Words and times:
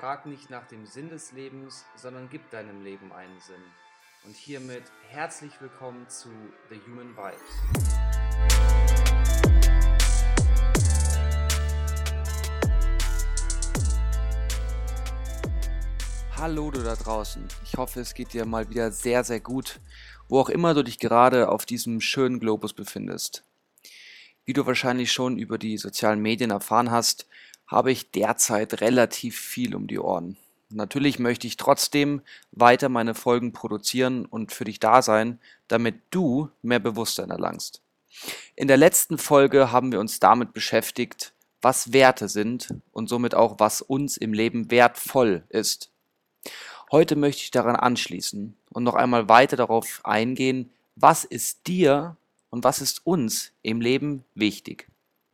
Frag 0.00 0.24
nicht 0.24 0.48
nach 0.48 0.66
dem 0.66 0.86
Sinn 0.86 1.10
des 1.10 1.32
Lebens, 1.32 1.84
sondern 1.94 2.30
gib 2.30 2.48
deinem 2.50 2.82
Leben 2.82 3.12
einen 3.12 3.38
Sinn. 3.38 3.60
Und 4.24 4.34
hiermit 4.34 4.84
herzlich 5.10 5.52
willkommen 5.60 6.08
zu 6.08 6.30
The 6.70 6.80
Human 6.86 7.14
Vibes. 7.14 7.38
Hallo 16.34 16.70
du 16.70 16.82
da 16.82 16.96
draußen. 16.96 17.46
Ich 17.62 17.76
hoffe, 17.76 18.00
es 18.00 18.14
geht 18.14 18.32
dir 18.32 18.46
mal 18.46 18.70
wieder 18.70 18.92
sehr, 18.92 19.22
sehr 19.22 19.40
gut, 19.40 19.80
wo 20.30 20.40
auch 20.40 20.48
immer 20.48 20.72
du 20.72 20.82
dich 20.82 20.98
gerade 20.98 21.50
auf 21.50 21.66
diesem 21.66 22.00
schönen 22.00 22.40
Globus 22.40 22.72
befindest. 22.72 23.44
Wie 24.46 24.54
du 24.54 24.64
wahrscheinlich 24.64 25.12
schon 25.12 25.36
über 25.36 25.58
die 25.58 25.76
sozialen 25.76 26.22
Medien 26.22 26.50
erfahren 26.50 26.90
hast, 26.90 27.26
habe 27.70 27.92
ich 27.92 28.10
derzeit 28.10 28.80
relativ 28.80 29.38
viel 29.38 29.76
um 29.76 29.86
die 29.86 30.00
Ohren. 30.00 30.36
Natürlich 30.70 31.18
möchte 31.18 31.46
ich 31.46 31.56
trotzdem 31.56 32.20
weiter 32.52 32.88
meine 32.88 33.14
Folgen 33.14 33.52
produzieren 33.52 34.26
und 34.26 34.52
für 34.52 34.64
dich 34.64 34.80
da 34.80 35.02
sein, 35.02 35.40
damit 35.68 36.00
du 36.10 36.50
mehr 36.62 36.80
Bewusstsein 36.80 37.30
erlangst. 37.30 37.80
In 38.56 38.68
der 38.68 38.76
letzten 38.76 39.18
Folge 39.18 39.70
haben 39.72 39.92
wir 39.92 40.00
uns 40.00 40.18
damit 40.18 40.52
beschäftigt, 40.52 41.32
was 41.62 41.92
Werte 41.92 42.28
sind 42.28 42.74
und 42.92 43.08
somit 43.08 43.34
auch, 43.34 43.56
was 43.58 43.82
uns 43.82 44.16
im 44.16 44.32
Leben 44.32 44.70
wertvoll 44.70 45.44
ist. 45.48 45.90
Heute 46.90 47.14
möchte 47.14 47.42
ich 47.42 47.50
daran 47.52 47.76
anschließen 47.76 48.56
und 48.70 48.82
noch 48.82 48.94
einmal 48.94 49.28
weiter 49.28 49.56
darauf 49.56 50.00
eingehen, 50.02 50.72
was 50.96 51.24
ist 51.24 51.68
dir 51.68 52.16
und 52.48 52.64
was 52.64 52.80
ist 52.80 53.06
uns 53.06 53.52
im 53.62 53.80
Leben 53.80 54.24
wichtig. 54.34 54.89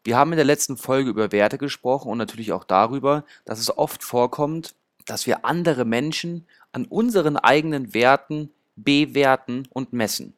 Wir 0.07 0.17
haben 0.17 0.31
in 0.31 0.37
der 0.37 0.45
letzten 0.45 0.77
Folge 0.77 1.11
über 1.11 1.33
Werte 1.33 1.59
gesprochen 1.59 2.13
und 2.13 2.19
natürlich 2.19 2.53
auch 2.53 2.63
darüber, 2.63 3.25
dass 3.45 3.59
es 3.59 3.77
oft 3.77 4.05
vorkommt, 4.05 4.77
dass 5.05 5.27
wir 5.27 5.45
andere 5.45 5.85
Menschen 5.85 6.47
an 6.71 6.85
unseren 6.85 7.37
eigenen 7.37 7.93
Werten 7.93 8.51
bewerten 8.77 9.67
und 9.71 9.93
messen. 9.93 10.35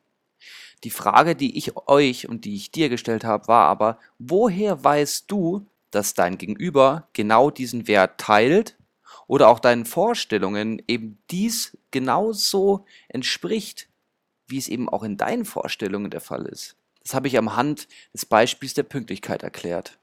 Die 0.84 0.90
Frage, 0.90 1.36
die 1.36 1.58
ich 1.58 1.76
euch 1.86 2.26
und 2.26 2.46
die 2.46 2.54
ich 2.54 2.70
dir 2.70 2.88
gestellt 2.88 3.24
habe, 3.24 3.46
war 3.46 3.66
aber, 3.66 3.98
woher 4.18 4.82
weißt 4.82 5.30
du, 5.30 5.66
dass 5.90 6.14
dein 6.14 6.38
Gegenüber 6.38 7.06
genau 7.12 7.50
diesen 7.50 7.86
Wert 7.86 8.18
teilt 8.18 8.74
oder 9.26 9.48
auch 9.48 9.58
deinen 9.58 9.84
Vorstellungen 9.84 10.82
eben 10.88 11.18
dies 11.30 11.76
genauso 11.90 12.86
entspricht, 13.08 13.86
wie 14.46 14.56
es 14.56 14.68
eben 14.68 14.88
auch 14.88 15.02
in 15.02 15.18
deinen 15.18 15.44
Vorstellungen 15.44 16.10
der 16.10 16.22
Fall 16.22 16.46
ist. 16.46 16.74
Das 17.08 17.14
habe 17.14 17.26
ich 17.26 17.38
am 17.38 17.56
Hand 17.56 17.88
des 18.12 18.26
Beispiels 18.26 18.74
der 18.74 18.82
Pünktlichkeit 18.82 19.42
erklärt. 19.42 19.98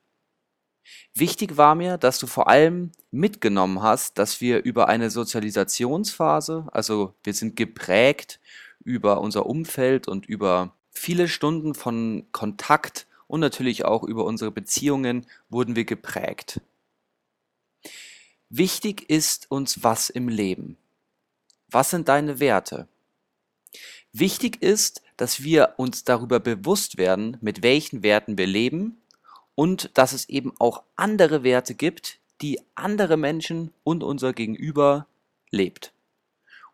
Wichtig 1.13 1.55
war 1.55 1.75
mir, 1.75 1.99
dass 1.99 2.17
du 2.17 2.25
vor 2.25 2.47
allem 2.47 2.93
mitgenommen 3.11 3.83
hast, 3.83 4.17
dass 4.17 4.41
wir 4.41 4.63
über 4.63 4.89
eine 4.89 5.11
Sozialisationsphase, 5.11 6.67
also 6.71 7.13
wir 7.23 7.35
sind 7.35 7.55
geprägt 7.57 8.39
über 8.83 9.21
unser 9.21 9.45
Umfeld 9.45 10.07
und 10.07 10.25
über 10.25 10.75
viele 10.89 11.27
Stunden 11.27 11.75
von 11.75 12.25
Kontakt 12.31 13.05
und 13.27 13.39
natürlich 13.39 13.85
auch 13.85 14.01
über 14.01 14.25
unsere 14.25 14.49
Beziehungen 14.49 15.27
wurden 15.47 15.75
wir 15.75 15.85
geprägt. 15.85 16.59
Wichtig 18.49 19.11
ist 19.11 19.51
uns 19.51 19.83
was 19.83 20.09
im 20.09 20.27
Leben. 20.27 20.75
Was 21.69 21.91
sind 21.91 22.07
deine 22.07 22.39
Werte? 22.39 22.87
Wichtig 24.17 24.61
ist, 24.61 25.01
dass 25.17 25.43
wir 25.43 25.73
uns 25.75 26.05
darüber 26.05 26.39
bewusst 26.39 26.97
werden, 26.97 27.35
mit 27.41 27.63
welchen 27.63 28.01
Werten 28.01 28.37
wir 28.37 28.47
leben 28.47 29.01
und 29.55 29.89
dass 29.97 30.13
es 30.13 30.29
eben 30.29 30.53
auch 30.57 30.83
andere 30.95 31.43
Werte 31.43 31.75
gibt, 31.75 32.19
die 32.41 32.61
andere 32.75 33.17
Menschen 33.17 33.73
und 33.83 34.03
unser 34.03 34.31
Gegenüber 34.31 35.05
lebt. 35.51 35.91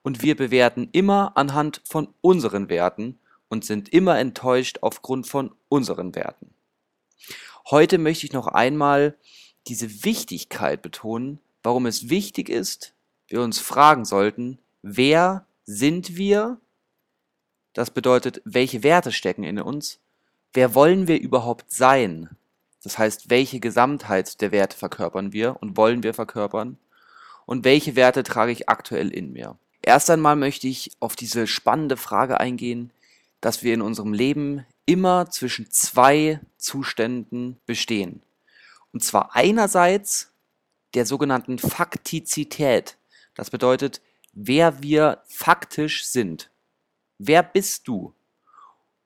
Und 0.04 0.22
wir 0.22 0.36
bewerten 0.36 0.90
immer 0.92 1.36
anhand 1.36 1.82
von 1.84 2.10
unseren 2.22 2.70
Werten 2.70 3.18
und 3.50 3.66
sind 3.66 3.90
immer 3.90 4.20
enttäuscht 4.20 4.78
aufgrund 4.82 5.26
von 5.26 5.52
unseren 5.68 6.14
Werten. 6.14 6.54
Heute 7.72 7.98
möchte 7.98 8.28
ich 8.28 8.34
noch 8.34 8.46
einmal 8.46 9.18
diese 9.66 10.04
Wichtigkeit 10.06 10.84
betonen, 10.84 11.40
warum 11.64 11.88
es 11.88 12.08
wichtig 12.08 12.50
ist, 12.50 12.94
wir 13.30 13.42
uns 13.42 13.58
fragen 13.58 14.06
sollten, 14.06 14.60
wer 14.84 15.48
sind 15.66 16.18
wir 16.18 16.62
das 17.74 17.92
bedeutet, 17.92 18.42
welche 18.46 18.84
Werte 18.84 19.12
stecken 19.12 19.44
in 19.44 19.60
uns? 19.60 20.00
Wer 20.54 20.76
wollen 20.76 21.08
wir 21.08 21.20
überhaupt 21.20 21.72
sein? 21.72 22.30
Das 22.84 22.98
heißt, 22.98 23.30
welche 23.30 23.60
Gesamtheit 23.60 24.42
der 24.42 24.52
Werte 24.52 24.78
verkörpern 24.78 25.34
wir 25.34 25.58
und 25.62 25.78
wollen 25.78 26.04
wir 26.04 26.14
verkörpern? 26.14 26.78
Und 27.46 27.64
welche 27.64 27.96
Werte 27.96 28.24
trage 28.24 28.52
ich 28.52 28.70
aktuell 28.70 29.10
in 29.10 29.32
mir? 29.34 29.58
Erst 29.82 30.10
einmal 30.10 30.36
möchte 30.36 30.68
ich 30.68 30.92
auf 31.00 31.16
diese 31.16 31.48
spannende 31.48 31.98
Frage 31.98 32.40
eingehen, 32.40 32.92
dass 33.40 33.64
wir 33.64 33.74
in 33.74 33.82
unserem 33.82 34.14
Leben 34.14 34.66
immer 34.86 35.30
zwischen 35.30 35.72
zwei 35.72 36.40
Zuständen 36.58 37.60
bestehen. 37.66 38.22
Und 38.94 39.04
zwar 39.04 39.36
einerseits 39.36 40.32
der 40.94 41.06
sogenannten 41.06 41.58
Faktizität. 41.58 42.98
Das 43.34 43.50
bedeutet, 43.50 44.02
wer 44.34 44.84
wir 44.84 45.22
faktisch 45.26 46.06
sind. 46.06 46.51
Wer 47.24 47.44
bist 47.44 47.88
du? 47.88 48.16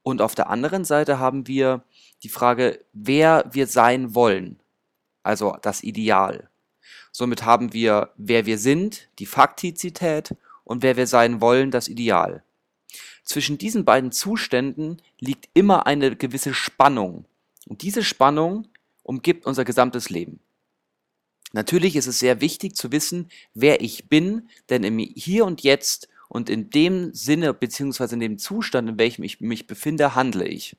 Und 0.02 0.22
auf 0.22 0.36
der 0.36 0.50
anderen 0.50 0.86
Seite 0.86 1.20
haben 1.20 1.48
wir 1.48 1.84
die 2.24 2.30
Frage, 2.30 2.80
wer 2.94 3.44
wir 3.52 3.68
sein 3.68 4.16
wollen, 4.16 4.62
also 5.22 5.58
das 5.62 5.84
Ideal. 5.84 6.50
Somit 7.12 7.44
haben 7.44 7.74
wir, 7.74 8.14
wer 8.16 8.46
wir 8.46 8.58
sind, 8.58 9.10
die 9.20 9.26
Faktizität 9.26 10.34
und 10.64 10.82
wer 10.82 10.96
wir 10.96 11.08
sein 11.08 11.42
wollen, 11.42 11.72
das 11.72 11.90
Ideal. 11.90 12.42
Zwischen 13.26 13.58
diesen 13.58 13.84
beiden 13.84 14.14
Zuständen 14.14 15.02
liegt 15.20 15.50
immer 15.54 15.86
eine 15.86 16.16
gewisse 16.16 16.54
Spannung. 16.54 17.26
Und 17.68 17.82
diese 17.82 18.04
Spannung 18.04 18.70
umgibt 19.04 19.46
unser 19.46 19.66
gesamtes 19.66 20.10
Leben. 20.10 20.40
Natürlich 21.52 21.98
ist 21.98 22.08
es 22.08 22.20
sehr 22.20 22.40
wichtig 22.40 22.78
zu 22.78 22.94
wissen, 22.94 23.30
wer 23.54 23.82
ich 23.82 24.08
bin, 24.08 24.48
denn 24.70 24.86
im 24.86 25.00
Hier 25.00 25.46
und 25.46 25.64
Jetzt 25.64 26.08
und 26.36 26.50
in 26.50 26.70
dem 26.70 27.14
Sinne 27.14 27.54
beziehungsweise 27.54 28.16
in 28.16 28.20
dem 28.20 28.38
Zustand, 28.38 28.90
in 28.90 29.00
welchem 29.00 29.24
ich 29.24 29.40
mich 29.40 29.68
befinde, 29.68 30.16
handle 30.16 30.46
ich. 30.46 30.76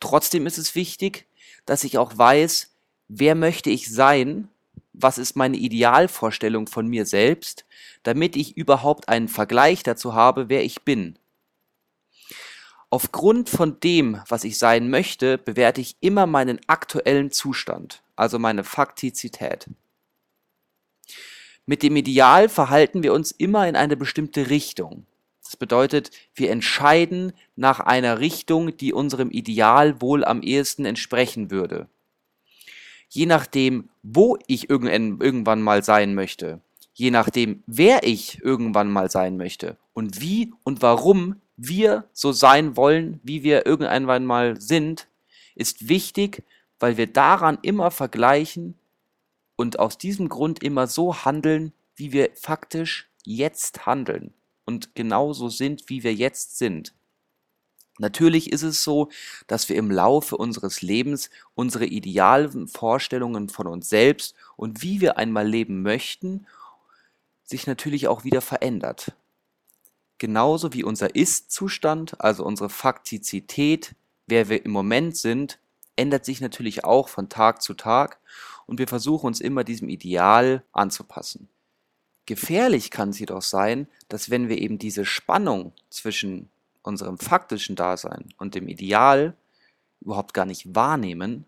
Trotzdem 0.00 0.44
ist 0.44 0.58
es 0.58 0.74
wichtig, 0.74 1.26
dass 1.66 1.84
ich 1.84 1.98
auch 1.98 2.18
weiß, 2.18 2.72
wer 3.06 3.36
möchte 3.36 3.70
ich 3.70 3.92
sein, 3.92 4.48
was 4.92 5.18
ist 5.18 5.36
meine 5.36 5.56
Idealvorstellung 5.56 6.66
von 6.66 6.88
mir 6.88 7.06
selbst, 7.06 7.64
damit 8.02 8.34
ich 8.34 8.56
überhaupt 8.56 9.08
einen 9.08 9.28
Vergleich 9.28 9.84
dazu 9.84 10.14
habe, 10.14 10.48
wer 10.48 10.64
ich 10.64 10.82
bin. 10.82 11.16
Aufgrund 12.90 13.48
von 13.48 13.78
dem, 13.78 14.20
was 14.28 14.42
ich 14.42 14.58
sein 14.58 14.90
möchte, 14.90 15.38
bewerte 15.38 15.80
ich 15.80 15.96
immer 16.00 16.26
meinen 16.26 16.58
aktuellen 16.66 17.30
Zustand, 17.30 18.02
also 18.16 18.40
meine 18.40 18.64
Faktizität. 18.64 19.68
Mit 21.64 21.82
dem 21.82 21.96
Ideal 21.96 22.48
verhalten 22.48 23.02
wir 23.02 23.12
uns 23.12 23.30
immer 23.30 23.68
in 23.68 23.76
eine 23.76 23.96
bestimmte 23.96 24.50
Richtung. 24.50 25.06
Das 25.44 25.56
bedeutet, 25.56 26.10
wir 26.34 26.50
entscheiden 26.50 27.32
nach 27.56 27.78
einer 27.78 28.20
Richtung, 28.20 28.76
die 28.76 28.92
unserem 28.92 29.30
Ideal 29.30 30.00
wohl 30.00 30.24
am 30.24 30.42
ehesten 30.42 30.84
entsprechen 30.84 31.50
würde. 31.50 31.88
Je 33.08 33.26
nachdem, 33.26 33.90
wo 34.02 34.38
ich 34.46 34.70
irgendwann 34.70 35.60
mal 35.60 35.84
sein 35.84 36.14
möchte, 36.14 36.60
je 36.94 37.10
nachdem, 37.10 37.62
wer 37.66 38.02
ich 38.02 38.42
irgendwann 38.42 38.90
mal 38.90 39.10
sein 39.10 39.36
möchte 39.36 39.76
und 39.92 40.20
wie 40.20 40.52
und 40.64 40.82
warum 40.82 41.36
wir 41.56 42.04
so 42.12 42.32
sein 42.32 42.76
wollen, 42.76 43.20
wie 43.22 43.42
wir 43.42 43.66
irgendwann 43.66 44.24
mal 44.24 44.60
sind, 44.60 45.06
ist 45.54 45.88
wichtig, 45.88 46.42
weil 46.80 46.96
wir 46.96 47.06
daran 47.06 47.58
immer 47.62 47.90
vergleichen, 47.90 48.74
und 49.56 49.78
aus 49.78 49.98
diesem 49.98 50.28
Grund 50.28 50.62
immer 50.62 50.86
so 50.86 51.24
handeln, 51.24 51.72
wie 51.96 52.12
wir 52.12 52.30
faktisch 52.34 53.08
jetzt 53.24 53.86
handeln 53.86 54.32
und 54.64 54.94
genauso 54.94 55.48
sind, 55.48 55.88
wie 55.88 56.02
wir 56.02 56.14
jetzt 56.14 56.58
sind. 56.58 56.94
Natürlich 57.98 58.52
ist 58.52 58.62
es 58.62 58.82
so, 58.82 59.10
dass 59.46 59.68
wir 59.68 59.76
im 59.76 59.90
Laufe 59.90 60.36
unseres 60.36 60.80
Lebens 60.80 61.30
unsere 61.54 61.84
idealen 61.84 62.66
Vorstellungen 62.66 63.48
von 63.48 63.66
uns 63.66 63.88
selbst 63.88 64.34
und 64.56 64.82
wie 64.82 65.00
wir 65.00 65.18
einmal 65.18 65.46
leben 65.46 65.82
möchten, 65.82 66.46
sich 67.44 67.66
natürlich 67.66 68.08
auch 68.08 68.24
wieder 68.24 68.40
verändert. 68.40 69.12
Genauso 70.18 70.72
wie 70.72 70.84
unser 70.84 71.14
Ist-Zustand, 71.14 72.20
also 72.20 72.44
unsere 72.44 72.70
Faktizität, 72.70 73.94
wer 74.26 74.48
wir 74.48 74.64
im 74.64 74.70
Moment 74.70 75.16
sind, 75.16 75.58
ändert 75.96 76.24
sich 76.24 76.40
natürlich 76.40 76.84
auch 76.84 77.08
von 77.08 77.28
Tag 77.28 77.60
zu 77.60 77.74
Tag 77.74 78.18
und 78.72 78.78
wir 78.78 78.88
versuchen 78.88 79.26
uns 79.26 79.42
immer 79.42 79.64
diesem 79.64 79.90
Ideal 79.90 80.64
anzupassen. 80.72 81.50
Gefährlich 82.24 82.90
kann 82.90 83.10
es 83.10 83.18
jedoch 83.18 83.42
sein, 83.42 83.86
dass 84.08 84.30
wenn 84.30 84.48
wir 84.48 84.56
eben 84.56 84.78
diese 84.78 85.04
Spannung 85.04 85.74
zwischen 85.90 86.48
unserem 86.82 87.18
faktischen 87.18 87.76
Dasein 87.76 88.32
und 88.38 88.54
dem 88.54 88.68
Ideal 88.68 89.36
überhaupt 90.00 90.32
gar 90.32 90.46
nicht 90.46 90.74
wahrnehmen, 90.74 91.44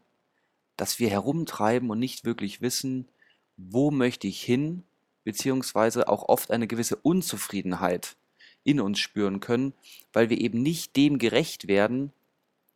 dass 0.77 0.99
wir 0.99 1.09
herumtreiben 1.09 1.89
und 1.89 1.99
nicht 1.99 2.27
wirklich 2.27 2.61
wissen, 2.61 3.09
wo 3.57 3.91
möchte 3.91 4.27
ich 4.27 4.43
hin 4.43 4.83
beziehungsweise 5.25 6.09
auch 6.09 6.29
oft 6.29 6.51
eine 6.51 6.67
gewisse 6.67 6.97
Unzufriedenheit 6.97 8.17
in 8.65 8.81
uns 8.81 8.99
spüren 8.99 9.41
können, 9.41 9.73
weil 10.13 10.29
wir 10.29 10.39
eben 10.39 10.63
nicht 10.63 10.95
dem 10.95 11.17
gerecht 11.17 11.69
werden, 11.69 12.13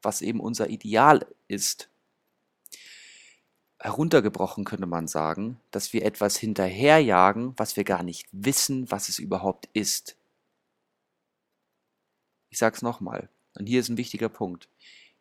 was 0.00 0.22
eben 0.22 0.40
unser 0.40 0.70
Ideal 0.70 1.26
ist. 1.48 1.90
Heruntergebrochen 3.80 4.64
könnte 4.64 4.86
man 4.86 5.06
sagen, 5.06 5.60
dass 5.70 5.92
wir 5.92 6.04
etwas 6.04 6.36
hinterherjagen, 6.36 7.54
was 7.56 7.76
wir 7.76 7.84
gar 7.84 8.02
nicht 8.02 8.26
wissen, 8.32 8.90
was 8.90 9.08
es 9.08 9.18
überhaupt 9.18 9.68
ist. 9.72 10.16
Ich 12.50 12.58
sage 12.58 12.76
es 12.76 12.82
nochmal, 12.82 13.28
und 13.56 13.66
hier 13.66 13.80
ist 13.80 13.88
ein 13.88 13.96
wichtiger 13.96 14.28
Punkt. 14.28 14.68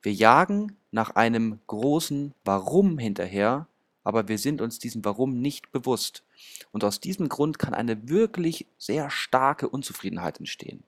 Wir 0.02 0.14
jagen 0.14 0.78
nach 0.92 1.12
einem 1.12 1.60
großen 1.68 2.34
Warum 2.46 2.98
hinterher, 2.98 3.68
aber 4.04 4.28
wir 4.28 4.38
sind 4.38 4.62
uns 4.62 4.80
diesem 4.80 5.04
Warum 5.06 5.42
nicht 5.42 5.72
bewusst. 5.72 6.24
Und 6.72 6.84
aus 6.84 7.00
diesem 7.00 7.30
Grund 7.30 7.60
kann 7.60 7.74
eine 7.74 8.10
wirklich 8.10 8.66
sehr 8.78 9.10
starke 9.10 9.68
Unzufriedenheit 9.68 10.40
entstehen. 10.40 10.84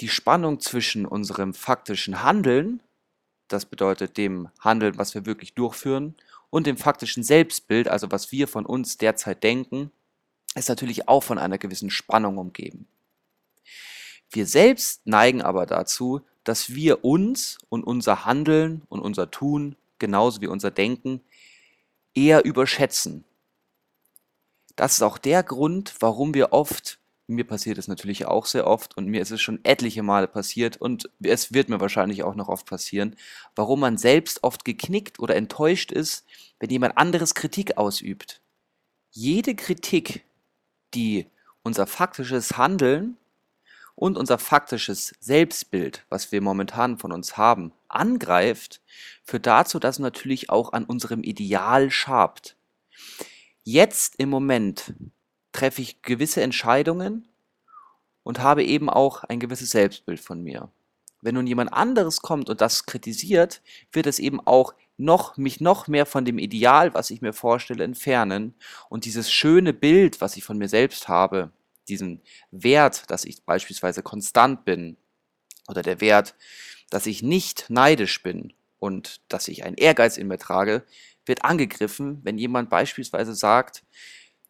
Die 0.00 0.08
Spannung 0.08 0.60
zwischen 0.60 1.06
unserem 1.06 1.54
faktischen 1.54 2.22
Handeln, 2.22 2.82
das 3.46 3.66
bedeutet 3.66 4.16
dem 4.16 4.48
Handeln, 4.58 4.98
was 4.98 5.14
wir 5.14 5.26
wirklich 5.26 5.54
durchführen, 5.54 6.16
und 6.52 6.66
dem 6.66 6.76
faktischen 6.76 7.22
Selbstbild, 7.22 7.88
also 7.88 8.10
was 8.10 8.30
wir 8.30 8.46
von 8.46 8.66
uns 8.66 8.98
derzeit 8.98 9.42
denken, 9.42 9.90
ist 10.54 10.68
natürlich 10.68 11.08
auch 11.08 11.22
von 11.22 11.38
einer 11.38 11.56
gewissen 11.56 11.88
Spannung 11.88 12.36
umgeben. 12.36 12.86
Wir 14.30 14.44
selbst 14.46 15.00
neigen 15.06 15.40
aber 15.40 15.64
dazu, 15.64 16.20
dass 16.44 16.74
wir 16.74 17.06
uns 17.06 17.56
und 17.70 17.84
unser 17.84 18.26
Handeln 18.26 18.82
und 18.90 19.00
unser 19.00 19.30
Tun, 19.30 19.76
genauso 19.98 20.42
wie 20.42 20.46
unser 20.46 20.70
Denken, 20.70 21.22
eher 22.14 22.44
überschätzen. 22.44 23.24
Das 24.76 24.92
ist 24.92 25.02
auch 25.02 25.16
der 25.16 25.42
Grund, 25.42 25.94
warum 26.00 26.34
wir 26.34 26.52
oft, 26.52 26.98
mir 27.32 27.44
passiert 27.44 27.78
es 27.78 27.88
natürlich 27.88 28.26
auch 28.26 28.46
sehr 28.46 28.66
oft 28.66 28.96
und 28.96 29.06
mir 29.06 29.20
ist 29.20 29.30
es 29.30 29.40
schon 29.40 29.60
etliche 29.64 30.02
Male 30.02 30.28
passiert 30.28 30.76
und 30.76 31.10
es 31.20 31.52
wird 31.52 31.68
mir 31.68 31.80
wahrscheinlich 31.80 32.22
auch 32.22 32.34
noch 32.34 32.48
oft 32.48 32.66
passieren, 32.66 33.16
warum 33.54 33.80
man 33.80 33.98
selbst 33.98 34.42
oft 34.44 34.64
geknickt 34.64 35.18
oder 35.18 35.36
enttäuscht 35.36 35.92
ist, 35.92 36.24
wenn 36.60 36.70
jemand 36.70 36.96
anderes 36.96 37.34
Kritik 37.34 37.76
ausübt. 37.76 38.40
Jede 39.10 39.54
Kritik, 39.54 40.24
die 40.94 41.26
unser 41.62 41.86
faktisches 41.86 42.56
Handeln 42.56 43.16
und 43.94 44.16
unser 44.16 44.38
faktisches 44.38 45.14
Selbstbild, 45.20 46.04
was 46.08 46.32
wir 46.32 46.40
momentan 46.40 46.98
von 46.98 47.12
uns 47.12 47.36
haben, 47.36 47.72
angreift, 47.88 48.80
führt 49.24 49.46
dazu, 49.46 49.78
dass 49.78 49.98
natürlich 49.98 50.50
auch 50.50 50.72
an 50.72 50.84
unserem 50.84 51.22
Ideal 51.22 51.90
schabt. 51.90 52.56
Jetzt 53.64 54.16
im 54.16 54.28
Moment 54.28 54.94
treffe 55.52 55.82
ich 55.82 56.02
gewisse 56.02 56.42
Entscheidungen 56.42 57.28
und 58.22 58.40
habe 58.40 58.64
eben 58.64 58.88
auch 58.88 59.24
ein 59.24 59.40
gewisses 59.40 59.70
Selbstbild 59.70 60.20
von 60.20 60.42
mir. 60.42 60.70
Wenn 61.20 61.36
nun 61.36 61.46
jemand 61.46 61.72
anderes 61.72 62.20
kommt 62.20 62.48
und 62.48 62.60
das 62.60 62.86
kritisiert, 62.86 63.62
wird 63.92 64.06
es 64.06 64.18
eben 64.18 64.40
auch 64.40 64.74
noch, 64.96 65.36
mich 65.36 65.60
noch 65.60 65.88
mehr 65.88 66.06
von 66.06 66.24
dem 66.24 66.38
Ideal, 66.38 66.94
was 66.94 67.10
ich 67.10 67.22
mir 67.22 67.32
vorstelle, 67.32 67.84
entfernen 67.84 68.54
und 68.88 69.04
dieses 69.04 69.30
schöne 69.30 69.72
Bild, 69.72 70.20
was 70.20 70.36
ich 70.36 70.44
von 70.44 70.58
mir 70.58 70.68
selbst 70.68 71.08
habe, 71.08 71.50
diesen 71.88 72.20
Wert, 72.50 73.10
dass 73.10 73.24
ich 73.24 73.42
beispielsweise 73.44 74.02
konstant 74.02 74.64
bin 74.64 74.96
oder 75.68 75.82
der 75.82 76.00
Wert, 76.00 76.34
dass 76.90 77.06
ich 77.06 77.22
nicht 77.22 77.66
neidisch 77.68 78.22
bin 78.22 78.52
und 78.78 79.20
dass 79.28 79.48
ich 79.48 79.64
einen 79.64 79.76
Ehrgeiz 79.76 80.16
in 80.16 80.28
mir 80.28 80.38
trage, 80.38 80.84
wird 81.24 81.44
angegriffen, 81.44 82.20
wenn 82.22 82.38
jemand 82.38 82.68
beispielsweise 82.68 83.34
sagt, 83.34 83.84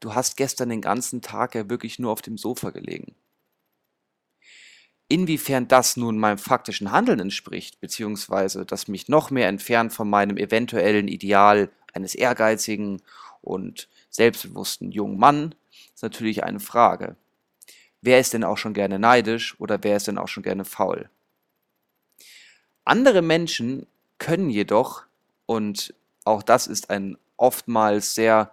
du 0.02 0.14
hast 0.14 0.36
gestern 0.36 0.68
den 0.68 0.80
ganzen 0.80 1.22
Tag 1.22 1.54
ja 1.54 1.70
wirklich 1.70 1.98
nur 1.98 2.12
auf 2.12 2.22
dem 2.22 2.36
Sofa 2.36 2.70
gelegen. 2.70 3.14
Inwiefern 5.08 5.68
das 5.68 5.96
nun 5.96 6.18
meinem 6.18 6.38
faktischen 6.38 6.90
Handeln 6.90 7.20
entspricht, 7.20 7.80
beziehungsweise 7.80 8.64
das 8.66 8.88
mich 8.88 9.08
noch 9.08 9.30
mehr 9.30 9.48
entfernt 9.48 9.92
von 9.92 10.08
meinem 10.08 10.36
eventuellen 10.36 11.06
Ideal 11.06 11.70
eines 11.92 12.14
ehrgeizigen 12.14 13.02
und 13.42 13.88
selbstbewussten 14.10 14.90
jungen 14.90 15.18
Mann, 15.18 15.54
ist 15.94 16.02
natürlich 16.02 16.44
eine 16.44 16.60
Frage. 16.60 17.16
Wer 18.00 18.18
ist 18.18 18.32
denn 18.32 18.44
auch 18.44 18.58
schon 18.58 18.74
gerne 18.74 18.98
neidisch 18.98 19.58
oder 19.60 19.78
wer 19.82 19.96
ist 19.96 20.08
denn 20.08 20.18
auch 20.18 20.28
schon 20.28 20.42
gerne 20.42 20.64
faul? 20.64 21.10
Andere 22.84 23.22
Menschen 23.22 23.86
können 24.18 24.50
jedoch, 24.50 25.04
und 25.46 25.94
auch 26.24 26.42
das 26.42 26.66
ist 26.66 26.90
ein 26.90 27.16
oftmals 27.36 28.14
sehr 28.14 28.52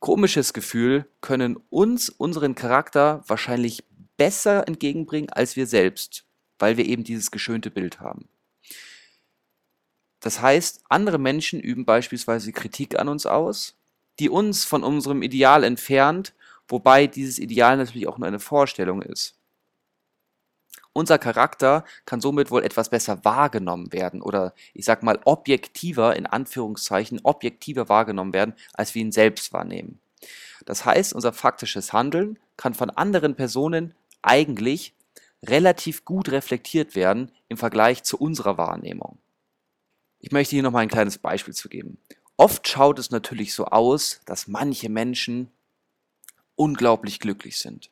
komisches 0.00 0.52
Gefühl, 0.52 1.06
können 1.20 1.56
uns 1.70 2.08
unseren 2.08 2.54
Charakter 2.54 3.22
wahrscheinlich 3.26 3.84
besser 4.16 4.66
entgegenbringen 4.66 5.30
als 5.30 5.56
wir 5.56 5.66
selbst, 5.66 6.24
weil 6.58 6.76
wir 6.76 6.86
eben 6.86 7.04
dieses 7.04 7.30
geschönte 7.30 7.70
Bild 7.70 8.00
haben. 8.00 8.28
Das 10.20 10.40
heißt, 10.40 10.82
andere 10.88 11.18
Menschen 11.18 11.60
üben 11.60 11.84
beispielsweise 11.84 12.52
Kritik 12.52 12.98
an 12.98 13.08
uns 13.08 13.26
aus, 13.26 13.76
die 14.18 14.30
uns 14.30 14.64
von 14.64 14.82
unserem 14.82 15.22
Ideal 15.22 15.64
entfernt 15.64 16.32
wobei 16.68 17.06
dieses 17.06 17.38
Ideal 17.38 17.76
natürlich 17.76 18.06
auch 18.06 18.18
nur 18.18 18.28
eine 18.28 18.40
Vorstellung 18.40 19.02
ist. 19.02 19.35
Unser 20.96 21.18
Charakter 21.18 21.84
kann 22.06 22.22
somit 22.22 22.50
wohl 22.50 22.64
etwas 22.64 22.88
besser 22.88 23.22
wahrgenommen 23.22 23.92
werden 23.92 24.22
oder 24.22 24.54
ich 24.72 24.86
sag 24.86 25.02
mal 25.02 25.20
objektiver, 25.26 26.16
in 26.16 26.24
Anführungszeichen, 26.24 27.20
objektiver 27.22 27.90
wahrgenommen 27.90 28.32
werden, 28.32 28.54
als 28.72 28.94
wir 28.94 29.02
ihn 29.02 29.12
selbst 29.12 29.52
wahrnehmen. 29.52 30.00
Das 30.64 30.86
heißt, 30.86 31.12
unser 31.12 31.34
faktisches 31.34 31.92
Handeln 31.92 32.38
kann 32.56 32.72
von 32.72 32.88
anderen 32.88 33.34
Personen 33.34 33.94
eigentlich 34.22 34.94
relativ 35.44 36.06
gut 36.06 36.30
reflektiert 36.30 36.94
werden 36.96 37.30
im 37.48 37.58
Vergleich 37.58 38.02
zu 38.02 38.16
unserer 38.16 38.56
Wahrnehmung. 38.56 39.18
Ich 40.18 40.32
möchte 40.32 40.56
hier 40.56 40.62
nochmal 40.62 40.84
ein 40.84 40.88
kleines 40.88 41.18
Beispiel 41.18 41.52
zu 41.52 41.68
geben. 41.68 41.98
Oft 42.38 42.66
schaut 42.66 42.98
es 42.98 43.10
natürlich 43.10 43.52
so 43.52 43.66
aus, 43.66 44.22
dass 44.24 44.48
manche 44.48 44.88
Menschen 44.88 45.50
unglaublich 46.54 47.20
glücklich 47.20 47.58
sind. 47.58 47.90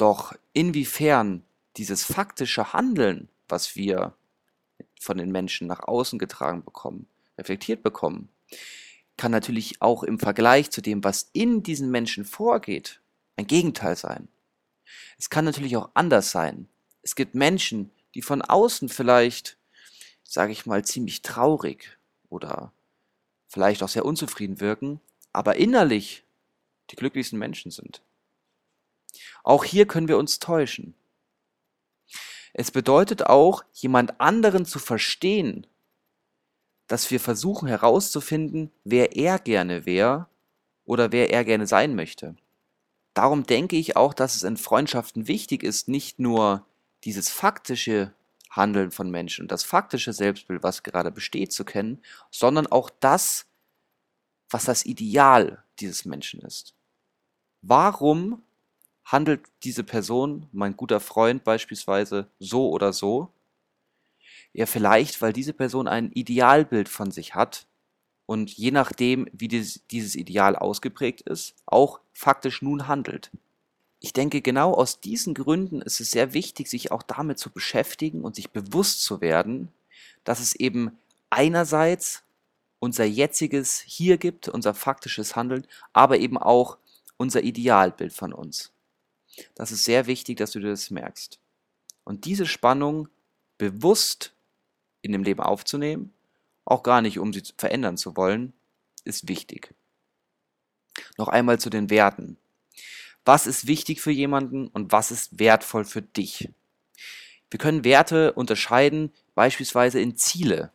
Doch 0.00 0.32
inwiefern 0.54 1.42
dieses 1.76 2.04
faktische 2.04 2.72
Handeln, 2.72 3.28
was 3.50 3.76
wir 3.76 4.14
von 4.98 5.18
den 5.18 5.30
Menschen 5.30 5.66
nach 5.66 5.80
außen 5.80 6.18
getragen 6.18 6.64
bekommen, 6.64 7.06
reflektiert 7.36 7.82
bekommen, 7.82 8.30
kann 9.18 9.30
natürlich 9.30 9.82
auch 9.82 10.02
im 10.02 10.18
Vergleich 10.18 10.70
zu 10.70 10.80
dem, 10.80 11.04
was 11.04 11.28
in 11.34 11.62
diesen 11.62 11.90
Menschen 11.90 12.24
vorgeht, 12.24 13.02
ein 13.36 13.46
Gegenteil 13.46 13.94
sein. 13.94 14.28
Es 15.18 15.28
kann 15.28 15.44
natürlich 15.44 15.76
auch 15.76 15.90
anders 15.92 16.30
sein. 16.30 16.70
Es 17.02 17.14
gibt 17.14 17.34
Menschen, 17.34 17.90
die 18.14 18.22
von 18.22 18.40
außen 18.40 18.88
vielleicht, 18.88 19.58
sage 20.24 20.52
ich 20.52 20.64
mal, 20.64 20.82
ziemlich 20.82 21.20
traurig 21.20 21.98
oder 22.30 22.72
vielleicht 23.48 23.82
auch 23.82 23.90
sehr 23.90 24.06
unzufrieden 24.06 24.60
wirken, 24.60 24.98
aber 25.34 25.56
innerlich 25.56 26.24
die 26.90 26.96
glücklichsten 26.96 27.38
Menschen 27.38 27.70
sind. 27.70 28.00
Auch 29.42 29.64
hier 29.64 29.86
können 29.86 30.08
wir 30.08 30.18
uns 30.18 30.38
täuschen. 30.38 30.94
Es 32.52 32.70
bedeutet 32.70 33.26
auch, 33.26 33.62
jemand 33.72 34.20
anderen 34.20 34.64
zu 34.66 34.78
verstehen, 34.78 35.66
dass 36.88 37.10
wir 37.10 37.20
versuchen 37.20 37.68
herauszufinden, 37.68 38.72
wer 38.84 39.16
er 39.16 39.38
gerne 39.38 39.86
wäre 39.86 40.28
oder 40.84 41.12
wer 41.12 41.30
er 41.30 41.44
gerne 41.44 41.66
sein 41.66 41.94
möchte. 41.94 42.34
Darum 43.14 43.44
denke 43.44 43.76
ich 43.76 43.96
auch, 43.96 44.14
dass 44.14 44.34
es 44.34 44.42
in 44.42 44.56
Freundschaften 44.56 45.28
wichtig 45.28 45.62
ist, 45.62 45.88
nicht 45.88 46.18
nur 46.18 46.66
dieses 47.04 47.28
faktische 47.28 48.12
Handeln 48.50 48.90
von 48.90 49.10
Menschen, 49.10 49.46
das 49.46 49.62
faktische 49.62 50.12
Selbstbild, 50.12 50.62
was 50.62 50.82
gerade 50.82 51.12
besteht, 51.12 51.52
zu 51.52 51.64
kennen, 51.64 52.02
sondern 52.30 52.66
auch 52.66 52.90
das, 52.90 53.46
was 54.48 54.64
das 54.64 54.84
Ideal 54.84 55.62
dieses 55.78 56.04
Menschen 56.04 56.40
ist. 56.40 56.74
Warum 57.62 58.42
handelt 59.10 59.42
diese 59.64 59.84
Person, 59.84 60.48
mein 60.52 60.76
guter 60.76 61.00
Freund 61.00 61.44
beispielsweise, 61.44 62.28
so 62.38 62.70
oder 62.70 62.92
so? 62.92 63.28
Ja, 64.52 64.66
vielleicht, 64.66 65.20
weil 65.22 65.32
diese 65.32 65.52
Person 65.52 65.88
ein 65.88 66.10
Idealbild 66.12 66.88
von 66.88 67.10
sich 67.10 67.34
hat 67.34 67.66
und 68.26 68.50
je 68.56 68.70
nachdem, 68.70 69.28
wie 69.32 69.48
dieses 69.48 70.14
Ideal 70.14 70.54
ausgeprägt 70.54 71.22
ist, 71.22 71.54
auch 71.66 72.00
faktisch 72.12 72.62
nun 72.62 72.86
handelt. 72.86 73.30
Ich 74.00 74.12
denke, 74.12 74.40
genau 74.40 74.72
aus 74.72 75.00
diesen 75.00 75.34
Gründen 75.34 75.82
ist 75.82 76.00
es 76.00 76.10
sehr 76.10 76.32
wichtig, 76.32 76.68
sich 76.68 76.90
auch 76.90 77.02
damit 77.02 77.38
zu 77.38 77.50
beschäftigen 77.50 78.22
und 78.22 78.34
sich 78.34 78.50
bewusst 78.50 79.02
zu 79.02 79.20
werden, 79.20 79.68
dass 80.24 80.40
es 80.40 80.54
eben 80.54 80.96
einerseits 81.28 82.22
unser 82.78 83.04
jetziges 83.04 83.80
Hier 83.80 84.16
gibt, 84.16 84.48
unser 84.48 84.74
faktisches 84.74 85.36
Handeln, 85.36 85.66
aber 85.92 86.18
eben 86.18 86.38
auch 86.38 86.78
unser 87.18 87.42
Idealbild 87.42 88.12
von 88.12 88.32
uns. 88.32 88.72
Das 89.54 89.72
ist 89.72 89.84
sehr 89.84 90.06
wichtig, 90.06 90.38
dass 90.38 90.52
du 90.52 90.60
dir 90.60 90.70
das 90.70 90.90
merkst. 90.90 91.38
Und 92.04 92.24
diese 92.24 92.46
Spannung 92.46 93.08
bewusst 93.58 94.34
in 95.02 95.12
dem 95.12 95.22
Leben 95.22 95.40
aufzunehmen, 95.40 96.12
auch 96.64 96.82
gar 96.82 97.02
nicht, 97.02 97.18
um 97.18 97.32
sie 97.32 97.42
verändern 97.56 97.96
zu 97.96 98.16
wollen, 98.16 98.52
ist 99.04 99.28
wichtig. 99.28 99.74
Noch 101.16 101.28
einmal 101.28 101.58
zu 101.58 101.70
den 101.70 101.90
Werten. 101.90 102.36
Was 103.24 103.46
ist 103.46 103.66
wichtig 103.66 104.00
für 104.00 104.10
jemanden 104.10 104.68
und 104.68 104.92
was 104.92 105.10
ist 105.10 105.38
wertvoll 105.38 105.84
für 105.84 106.02
dich? 106.02 106.48
Wir 107.50 107.58
können 107.58 107.84
Werte 107.84 108.32
unterscheiden, 108.32 109.12
beispielsweise 109.34 110.00
in 110.00 110.16
Ziele. 110.16 110.72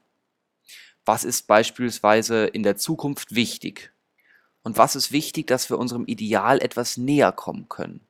Was 1.06 1.24
ist 1.24 1.48
beispielsweise 1.48 2.46
in 2.46 2.64
der 2.64 2.78
Zukunft 2.78 3.34
wichtig? 3.36 3.92
Und 4.64 4.78
was 4.78 4.96
ist 4.96 5.12
wichtig, 5.12 5.48
dass 5.48 5.70
wir 5.70 5.78
unserem 5.78 6.06
Ideal 6.06 6.60
etwas 6.62 6.98
näher 6.98 7.32
kommen 7.32 7.70
können? 7.70 8.02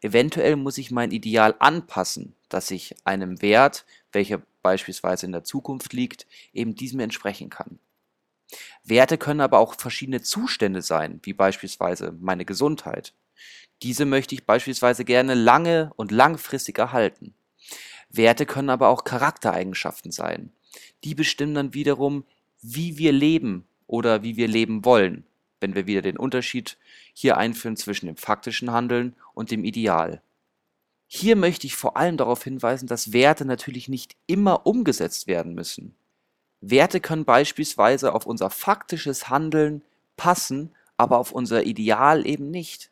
Eventuell 0.00 0.56
muss 0.56 0.78
ich 0.78 0.90
mein 0.90 1.10
Ideal 1.10 1.54
anpassen, 1.58 2.34
dass 2.48 2.70
ich 2.70 2.94
einem 3.04 3.40
Wert, 3.42 3.86
welcher 4.12 4.42
beispielsweise 4.62 5.26
in 5.26 5.32
der 5.32 5.44
Zukunft 5.44 5.92
liegt, 5.92 6.26
eben 6.52 6.74
diesem 6.74 7.00
entsprechen 7.00 7.50
kann. 7.50 7.78
Werte 8.84 9.18
können 9.18 9.40
aber 9.40 9.58
auch 9.58 9.74
verschiedene 9.74 10.22
Zustände 10.22 10.82
sein, 10.82 11.20
wie 11.22 11.32
beispielsweise 11.32 12.12
meine 12.20 12.44
Gesundheit. 12.44 13.14
Diese 13.82 14.04
möchte 14.04 14.34
ich 14.34 14.46
beispielsweise 14.46 15.04
gerne 15.04 15.34
lange 15.34 15.92
und 15.96 16.12
langfristig 16.12 16.78
erhalten. 16.78 17.34
Werte 18.08 18.46
können 18.46 18.70
aber 18.70 18.88
auch 18.88 19.04
Charaktereigenschaften 19.04 20.12
sein. 20.12 20.52
Die 21.04 21.14
bestimmen 21.14 21.54
dann 21.54 21.74
wiederum, 21.74 22.24
wie 22.62 22.98
wir 22.98 23.12
leben 23.12 23.66
oder 23.86 24.22
wie 24.22 24.36
wir 24.36 24.48
leben 24.48 24.84
wollen, 24.84 25.24
wenn 25.60 25.74
wir 25.74 25.86
wieder 25.86 26.02
den 26.02 26.16
Unterschied 26.16 26.78
hier 27.12 27.36
einführen 27.36 27.76
zwischen 27.76 28.06
dem 28.06 28.16
faktischen 28.16 28.70
Handeln 28.70 29.14
und 29.36 29.50
dem 29.50 29.64
Ideal. 29.64 30.22
Hier 31.06 31.36
möchte 31.36 31.66
ich 31.68 31.76
vor 31.76 31.96
allem 31.96 32.16
darauf 32.16 32.42
hinweisen, 32.42 32.88
dass 32.88 33.12
Werte 33.12 33.44
natürlich 33.44 33.88
nicht 33.88 34.16
immer 34.26 34.66
umgesetzt 34.66 35.28
werden 35.28 35.54
müssen. 35.54 35.94
Werte 36.60 37.00
können 37.00 37.24
beispielsweise 37.24 38.12
auf 38.12 38.26
unser 38.26 38.50
faktisches 38.50 39.28
Handeln 39.28 39.82
passen, 40.16 40.74
aber 40.96 41.18
auf 41.18 41.30
unser 41.30 41.64
Ideal 41.64 42.26
eben 42.26 42.50
nicht. 42.50 42.90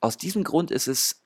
Aus 0.00 0.16
diesem 0.16 0.42
Grund 0.42 0.70
ist 0.70 0.88
es 0.88 1.20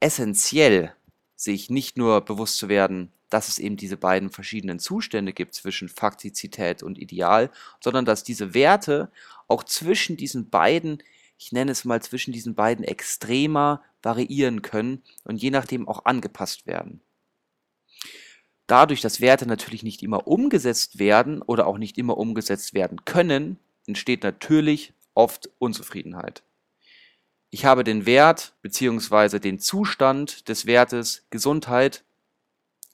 essentiell, 0.00 0.94
sich 1.36 1.68
nicht 1.68 1.98
nur 1.98 2.20
bewusst 2.22 2.56
zu 2.56 2.68
werden, 2.68 3.12
dass 3.28 3.48
es 3.48 3.58
eben 3.58 3.76
diese 3.76 3.96
beiden 3.96 4.30
verschiedenen 4.30 4.78
Zustände 4.78 5.32
gibt 5.32 5.54
zwischen 5.54 5.88
Faktizität 5.88 6.82
und 6.82 6.98
Ideal, 6.98 7.50
sondern 7.80 8.04
dass 8.04 8.24
diese 8.24 8.54
Werte 8.54 9.10
auch 9.48 9.64
zwischen 9.64 10.16
diesen 10.16 10.50
beiden, 10.50 11.02
ich 11.42 11.50
nenne 11.50 11.72
es 11.72 11.84
mal 11.84 12.00
zwischen 12.00 12.32
diesen 12.32 12.54
beiden 12.54 12.84
Extremer 12.84 13.82
variieren 14.00 14.62
können 14.62 15.02
und 15.24 15.42
je 15.42 15.50
nachdem 15.50 15.88
auch 15.88 16.04
angepasst 16.04 16.68
werden. 16.68 17.00
Dadurch, 18.68 19.00
dass 19.00 19.20
Werte 19.20 19.46
natürlich 19.46 19.82
nicht 19.82 20.02
immer 20.02 20.28
umgesetzt 20.28 21.00
werden 21.00 21.42
oder 21.42 21.66
auch 21.66 21.78
nicht 21.78 21.98
immer 21.98 22.16
umgesetzt 22.16 22.74
werden 22.74 23.04
können, 23.04 23.58
entsteht 23.86 24.22
natürlich 24.22 24.92
oft 25.14 25.50
Unzufriedenheit. 25.58 26.44
Ich 27.50 27.64
habe 27.64 27.82
den 27.82 28.06
Wert 28.06 28.54
bzw. 28.62 29.40
den 29.40 29.58
Zustand 29.58 30.48
des 30.48 30.66
Wertes 30.66 31.26
Gesundheit 31.30 32.04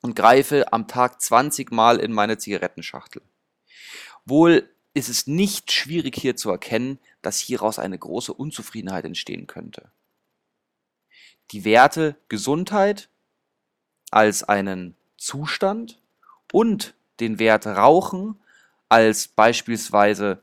und 0.00 0.16
greife 0.16 0.72
am 0.72 0.88
Tag 0.88 1.20
20 1.20 1.70
Mal 1.70 1.98
in 1.98 2.12
meine 2.14 2.38
Zigarettenschachtel. 2.38 3.20
Wohl 4.24 4.68
ist 4.98 5.08
es 5.08 5.26
nicht 5.26 5.72
schwierig 5.72 6.16
hier 6.16 6.36
zu 6.36 6.50
erkennen, 6.50 6.98
dass 7.22 7.40
hieraus 7.40 7.78
eine 7.78 7.98
große 7.98 8.32
Unzufriedenheit 8.32 9.04
entstehen 9.04 9.46
könnte. 9.46 9.90
Die 11.52 11.64
Werte 11.64 12.16
Gesundheit 12.28 13.08
als 14.10 14.42
einen 14.42 14.96
Zustand 15.16 16.00
und 16.52 16.94
den 17.20 17.38
Wert 17.38 17.66
Rauchen 17.66 18.38
als 18.88 19.28
beispielsweise 19.28 20.42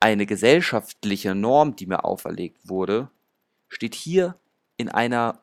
eine 0.00 0.26
gesellschaftliche 0.26 1.34
Norm, 1.34 1.76
die 1.76 1.86
mir 1.86 2.04
auferlegt 2.04 2.68
wurde, 2.68 3.10
steht 3.68 3.94
hier 3.94 4.38
in 4.76 4.88
einer 4.88 5.40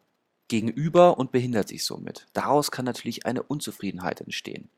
Gegenüber 0.47 1.17
und 1.17 1.31
behindert 1.31 1.69
sich 1.69 1.83
somit. 1.83 2.27
Daraus 2.33 2.71
kann 2.71 2.85
natürlich 2.85 3.25
eine 3.25 3.43
Unzufriedenheit 3.43 4.21
entstehen. 4.21 4.69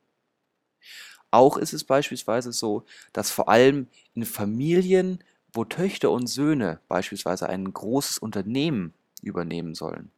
Auch 1.33 1.57
ist 1.57 1.73
es 1.73 1.83
beispielsweise 1.83 2.51
so, 2.53 2.83
dass 3.11 3.31
vor 3.31 3.49
allem 3.49 3.87
in 4.13 4.23
Familien, 4.23 5.23
wo 5.51 5.65
Töchter 5.65 6.11
und 6.11 6.27
Söhne 6.27 6.79
beispielsweise 6.87 7.49
ein 7.49 7.73
großes 7.73 8.19
Unternehmen 8.19 8.93
übernehmen 9.23 9.73
sollen, 9.73 10.11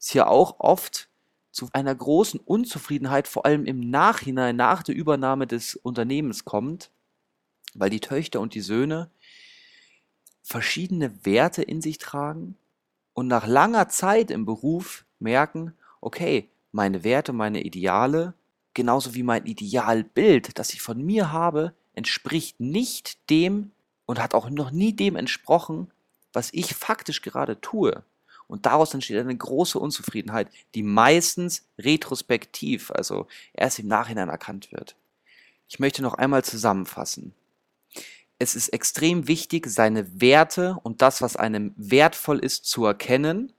es 0.00 0.08
hier 0.08 0.26
auch 0.26 0.58
oft 0.58 1.08
zu 1.52 1.68
einer 1.72 1.94
großen 1.94 2.40
Unzufriedenheit, 2.40 3.28
vor 3.28 3.46
allem 3.46 3.66
im 3.66 3.88
Nachhinein, 3.88 4.56
nach 4.56 4.82
der 4.82 4.96
Übernahme 4.96 5.46
des 5.46 5.76
Unternehmens 5.76 6.44
kommt, 6.44 6.90
weil 7.74 7.90
die 7.90 8.00
Töchter 8.00 8.40
und 8.40 8.54
die 8.54 8.62
Söhne 8.62 9.12
verschiedene 10.42 11.24
Werte 11.24 11.62
in 11.62 11.80
sich 11.80 11.98
tragen 11.98 12.56
und 13.14 13.28
nach 13.28 13.46
langer 13.46 13.88
Zeit 13.90 14.32
im 14.32 14.44
Beruf 14.44 15.04
merken, 15.20 15.74
okay, 16.00 16.50
meine 16.72 17.04
Werte, 17.04 17.32
meine 17.32 17.62
Ideale, 17.62 18.34
genauso 18.74 19.14
wie 19.14 19.22
mein 19.22 19.46
Idealbild, 19.46 20.58
das 20.58 20.72
ich 20.72 20.82
von 20.82 21.02
mir 21.02 21.32
habe, 21.32 21.74
entspricht 21.94 22.60
nicht 22.60 23.30
dem 23.30 23.72
und 24.06 24.20
hat 24.20 24.34
auch 24.34 24.50
noch 24.50 24.70
nie 24.70 24.92
dem 24.94 25.16
entsprochen, 25.16 25.90
was 26.32 26.50
ich 26.52 26.74
faktisch 26.74 27.22
gerade 27.22 27.60
tue. 27.60 28.02
Und 28.48 28.66
daraus 28.66 28.92
entsteht 28.92 29.18
eine 29.18 29.36
große 29.36 29.78
Unzufriedenheit, 29.78 30.48
die 30.74 30.82
meistens 30.82 31.64
retrospektiv, 31.78 32.90
also 32.90 33.26
erst 33.54 33.78
im 33.78 33.88
Nachhinein 33.88 34.28
erkannt 34.28 34.72
wird. 34.72 34.96
Ich 35.68 35.78
möchte 35.78 36.02
noch 36.02 36.14
einmal 36.14 36.44
zusammenfassen. 36.44 37.34
Es 38.38 38.54
ist 38.56 38.68
extrem 38.68 39.28
wichtig, 39.28 39.68
seine 39.68 40.20
Werte 40.20 40.76
und 40.82 41.00
das, 41.00 41.22
was 41.22 41.36
einem 41.36 41.72
wertvoll 41.76 42.40
ist, 42.40 42.64
zu 42.64 42.84
erkennen, 42.84 43.52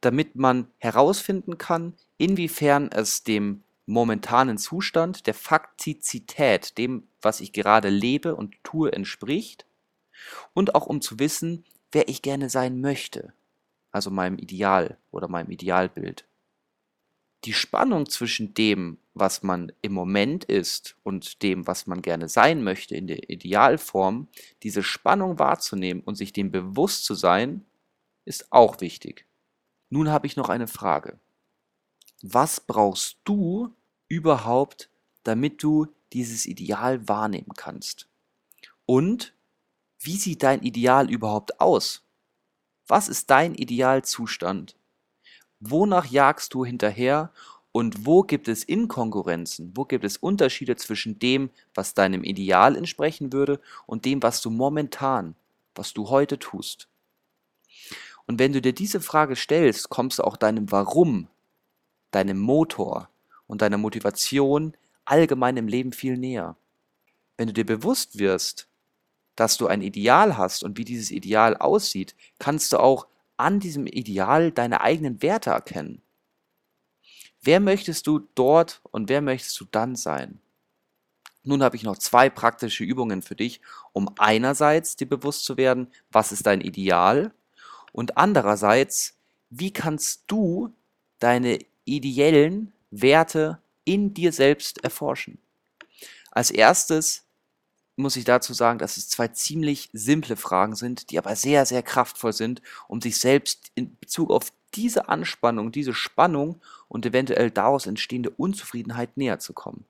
damit 0.00 0.34
man 0.34 0.66
herausfinden 0.78 1.58
kann, 1.58 1.94
inwiefern 2.18 2.90
es 2.90 3.22
dem 3.22 3.62
momentanen 3.86 4.58
Zustand, 4.58 5.26
der 5.26 5.34
Faktizität, 5.34 6.78
dem, 6.78 7.08
was 7.20 7.40
ich 7.40 7.52
gerade 7.52 7.88
lebe 7.88 8.34
und 8.34 8.54
tue, 8.62 8.92
entspricht 8.92 9.66
und 10.54 10.74
auch 10.74 10.86
um 10.86 11.00
zu 11.00 11.18
wissen, 11.18 11.64
wer 11.90 12.08
ich 12.08 12.22
gerne 12.22 12.48
sein 12.48 12.80
möchte 12.80 13.32
also 13.92 14.10
meinem 14.10 14.38
Ideal 14.38 14.98
oder 15.10 15.28
meinem 15.28 15.50
Idealbild. 15.50 16.26
Die 17.44 17.52
Spannung 17.52 18.08
zwischen 18.08 18.54
dem, 18.54 18.98
was 19.14 19.42
man 19.42 19.72
im 19.82 19.92
Moment 19.92 20.44
ist 20.44 20.96
und 21.02 21.42
dem, 21.42 21.66
was 21.66 21.86
man 21.86 22.00
gerne 22.00 22.28
sein 22.28 22.64
möchte 22.64 22.96
in 22.96 23.06
der 23.06 23.28
Idealform, 23.28 24.28
diese 24.62 24.82
Spannung 24.82 25.38
wahrzunehmen 25.38 26.02
und 26.02 26.14
sich 26.14 26.32
dem 26.32 26.50
bewusst 26.50 27.04
zu 27.04 27.14
sein, 27.14 27.64
ist 28.24 28.52
auch 28.52 28.80
wichtig. 28.80 29.26
Nun 29.90 30.08
habe 30.08 30.26
ich 30.26 30.36
noch 30.36 30.48
eine 30.48 30.68
Frage. 30.68 31.18
Was 32.22 32.60
brauchst 32.60 33.18
du 33.24 33.74
überhaupt, 34.08 34.88
damit 35.24 35.62
du 35.62 35.88
dieses 36.12 36.46
Ideal 36.46 37.08
wahrnehmen 37.08 37.52
kannst? 37.56 38.08
Und 38.86 39.34
wie 39.98 40.16
sieht 40.16 40.44
dein 40.44 40.62
Ideal 40.62 41.10
überhaupt 41.10 41.60
aus? 41.60 42.04
Was 42.86 43.08
ist 43.08 43.30
dein 43.30 43.54
Idealzustand? 43.54 44.76
Wonach 45.58 46.06
jagst 46.06 46.54
du 46.54 46.64
hinterher 46.64 47.32
und 47.72 48.06
wo 48.06 48.22
gibt 48.22 48.46
es 48.46 48.62
Inkonkurrenzen? 48.62 49.72
Wo 49.76 49.84
gibt 49.84 50.04
es 50.04 50.16
Unterschiede 50.16 50.76
zwischen 50.76 51.18
dem, 51.18 51.50
was 51.74 51.94
deinem 51.94 52.22
Ideal 52.22 52.76
entsprechen 52.76 53.32
würde 53.32 53.60
und 53.86 54.04
dem, 54.04 54.22
was 54.22 54.42
du 54.42 54.50
momentan, 54.50 55.34
was 55.74 55.92
du 55.92 56.08
heute 56.08 56.38
tust? 56.38 56.88
Und 58.26 58.38
wenn 58.38 58.52
du 58.52 58.60
dir 58.60 58.72
diese 58.72 59.00
Frage 59.00 59.34
stellst, 59.34 59.88
kommst 59.88 60.18
du 60.18 60.24
auch 60.24 60.36
deinem 60.36 60.70
Warum, 60.70 61.28
deinem 62.12 62.38
Motor 62.38 63.08
und 63.46 63.62
deiner 63.62 63.78
Motivation 63.78 64.76
allgemein 65.04 65.56
im 65.56 65.66
Leben 65.66 65.92
viel 65.92 66.16
näher. 66.16 66.56
Wenn 67.36 67.48
du 67.48 67.52
dir 67.52 67.66
bewusst 67.66 68.18
wirst, 68.18 68.68
dass 69.34 69.56
du 69.56 69.66
ein 69.66 69.82
Ideal 69.82 70.36
hast 70.36 70.62
und 70.62 70.78
wie 70.78 70.84
dieses 70.84 71.10
Ideal 71.10 71.56
aussieht, 71.56 72.14
kannst 72.38 72.72
du 72.72 72.78
auch 72.78 73.06
an 73.36 73.58
diesem 73.58 73.86
Ideal 73.86 74.52
deine 74.52 74.80
eigenen 74.82 75.22
Werte 75.22 75.50
erkennen. 75.50 76.02
Wer 77.40 77.58
möchtest 77.58 78.06
du 78.06 78.20
dort 78.34 78.80
und 78.92 79.08
wer 79.08 79.20
möchtest 79.20 79.58
du 79.60 79.64
dann 79.64 79.96
sein? 79.96 80.40
Nun 81.42 81.62
habe 81.64 81.74
ich 81.74 81.82
noch 81.82 81.98
zwei 81.98 82.30
praktische 82.30 82.84
Übungen 82.84 83.20
für 83.20 83.34
dich, 83.34 83.60
um 83.92 84.10
einerseits 84.16 84.94
dir 84.94 85.08
bewusst 85.08 85.44
zu 85.44 85.56
werden, 85.56 85.88
was 86.12 86.30
ist 86.30 86.46
dein 86.46 86.60
Ideal 86.60 87.32
und 87.90 88.16
andererseits, 88.16 89.16
wie 89.50 89.72
kannst 89.72 90.24
du 90.28 90.72
deine 91.18 91.58
ideellen 91.84 92.72
Werte 92.90 93.60
in 93.84 94.14
dir 94.14 94.32
selbst 94.32 94.82
erforschen. 94.84 95.38
Als 96.30 96.50
erstes 96.50 97.24
muss 97.96 98.16
ich 98.16 98.24
dazu 98.24 98.54
sagen, 98.54 98.78
dass 98.78 98.96
es 98.96 99.08
zwei 99.08 99.28
ziemlich 99.28 99.90
simple 99.92 100.36
Fragen 100.36 100.74
sind, 100.74 101.10
die 101.10 101.18
aber 101.18 101.36
sehr, 101.36 101.66
sehr 101.66 101.82
kraftvoll 101.82 102.32
sind, 102.32 102.62
um 102.88 103.00
sich 103.00 103.18
selbst 103.18 103.70
in 103.74 103.98
Bezug 103.98 104.30
auf 104.30 104.52
diese 104.74 105.08
Anspannung, 105.08 105.72
diese 105.72 105.92
Spannung 105.92 106.60
und 106.88 107.04
eventuell 107.04 107.50
daraus 107.50 107.86
entstehende 107.86 108.30
Unzufriedenheit 108.30 109.16
näher 109.16 109.38
zu 109.38 109.52
kommen. 109.52 109.84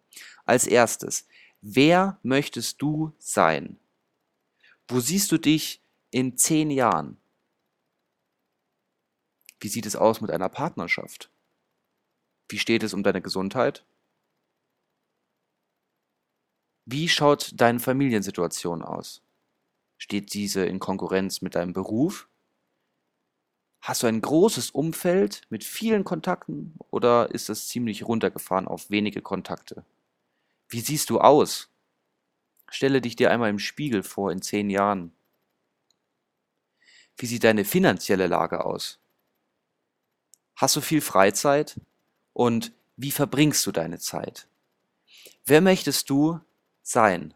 Als 0.45 0.67
erstes, 0.67 1.27
wer 1.61 2.19
möchtest 2.23 2.83
du 2.83 3.13
sein? 3.19 3.79
Wo 4.89 4.99
siehst 5.01 5.31
du 5.31 5.39
dich 5.39 5.81
in 6.11 6.37
zehn 6.37 6.71
Jahren? 6.71 7.17
Wie 9.61 9.69
sieht 9.69 9.87
es 9.87 9.95
aus 9.95 10.21
mit 10.21 10.33
einer 10.33 10.49
Partnerschaft? 10.49 11.32
Wie 12.53 12.59
steht 12.59 12.83
es 12.83 12.93
um 12.93 13.03
deine 13.03 13.23
Gesundheit? 13.23 13.83
Wie 16.85 17.09
schaut 17.09 17.53
deine 17.59 17.81
Familiensituation 17.81 18.83
aus? 18.83 19.23
Steht 19.97 20.35
diese 20.35 20.67
in 20.67 20.79
Konkurrenz 20.79 21.41
mit 21.41 21.55
deinem 21.55 21.73
Beruf? 21.73 22.29
Hast 23.81 24.03
du 24.03 24.07
ein 24.07 24.21
großes 24.21 24.71
Umfeld 24.71 25.47
mit 25.49 25.65
vielen 25.65 26.05
Kontakten 26.05 26.75
oder 26.91 27.31
ist 27.31 27.49
das 27.49 27.69
ziemlich 27.69 28.07
runtergefahren 28.07 28.69
auf 28.69 28.91
wenige 28.91 29.23
Kontakte? 29.23 29.87
Wie 30.69 30.81
siehst 30.81 31.09
du 31.09 31.21
aus? 31.21 31.71
Stelle 32.69 33.01
dich 33.01 33.17
dir 33.17 33.31
einmal 33.31 33.49
im 33.49 33.59
Spiegel 33.59 34.03
vor 34.03 34.31
in 34.31 34.43
zehn 34.43 34.69
Jahren. 34.69 35.15
Wie 37.17 37.25
sieht 37.25 37.45
deine 37.45 37.65
finanzielle 37.65 38.27
Lage 38.27 38.67
aus? 38.67 39.01
Hast 40.55 40.77
du 40.77 40.83
viel 40.83 41.01
Freizeit? 41.01 41.81
Und 42.33 42.73
wie 42.97 43.11
verbringst 43.11 43.65
du 43.67 43.73
deine 43.73 43.99
Zeit? 43.99 44.49
Wer 45.45 45.61
möchtest 45.61 46.11
du 46.11 46.41
sein? 46.83 47.35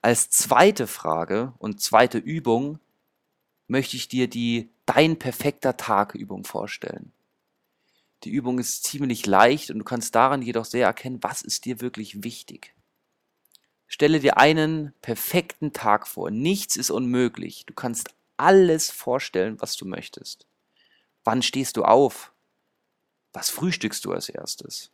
Als 0.00 0.30
zweite 0.30 0.86
Frage 0.86 1.54
und 1.58 1.80
zweite 1.80 2.18
Übung 2.18 2.80
möchte 3.68 3.96
ich 3.96 4.08
dir 4.08 4.28
die 4.28 4.70
Dein 4.84 5.16
perfekter 5.16 5.76
Tag 5.76 6.16
Übung 6.16 6.44
vorstellen. 6.44 7.12
Die 8.24 8.30
Übung 8.30 8.58
ist 8.58 8.82
ziemlich 8.84 9.26
leicht 9.26 9.70
und 9.70 9.78
du 9.78 9.84
kannst 9.84 10.14
daran 10.14 10.42
jedoch 10.42 10.64
sehr 10.64 10.86
erkennen, 10.86 11.22
was 11.22 11.42
ist 11.42 11.64
dir 11.64 11.80
wirklich 11.80 12.24
wichtig. 12.24 12.74
Stelle 13.86 14.20
dir 14.20 14.38
einen 14.38 14.92
perfekten 15.02 15.72
Tag 15.72 16.08
vor. 16.08 16.30
Nichts 16.30 16.76
ist 16.76 16.90
unmöglich. 16.90 17.64
Du 17.66 17.74
kannst 17.74 18.14
alles 18.36 18.90
vorstellen, 18.90 19.60
was 19.60 19.76
du 19.76 19.86
möchtest. 19.86 20.46
Wann 21.24 21.42
stehst 21.42 21.76
du 21.76 21.84
auf? 21.84 22.31
Was 23.32 23.50
frühstückst 23.50 24.04
du 24.04 24.12
als 24.12 24.28
erstes? 24.28 24.90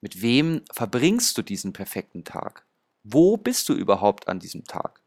Mit 0.00 0.22
wem 0.22 0.62
verbringst 0.72 1.36
du 1.36 1.42
diesen 1.42 1.72
perfekten 1.72 2.24
Tag? 2.24 2.64
Wo 3.02 3.36
bist 3.36 3.68
du 3.68 3.74
überhaupt 3.74 4.28
an 4.28 4.38
diesem 4.38 4.64
Tag? 4.64 5.00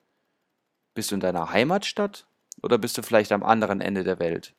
Bist 0.94 1.12
du 1.12 1.16
in 1.16 1.22
deiner 1.22 1.52
Heimatstadt 1.52 2.26
oder 2.62 2.78
bist 2.78 2.98
du 2.98 3.02
vielleicht 3.02 3.32
am 3.32 3.44
anderen 3.44 3.82
Ende 3.82 4.04
der 4.04 4.20
Welt? 4.20 4.54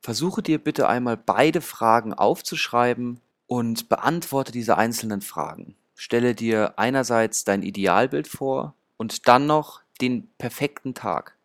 Versuche 0.00 0.42
dir 0.42 0.58
bitte 0.58 0.88
einmal 0.88 1.16
beide 1.16 1.60
Fragen 1.60 2.12
aufzuschreiben 2.12 3.20
und 3.46 3.88
beantworte 3.88 4.52
diese 4.52 4.76
einzelnen 4.76 5.20
Fragen. 5.20 5.76
Stelle 5.94 6.34
dir 6.34 6.78
einerseits 6.78 7.44
dein 7.44 7.62
Idealbild 7.62 8.28
vor 8.28 8.74
und 8.96 9.28
dann 9.28 9.46
noch 9.46 9.80
den 10.00 10.28
perfekten 10.36 10.94
Tag. 10.94 11.36